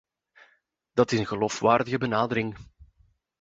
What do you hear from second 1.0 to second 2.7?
is een geloofwaardige benadering.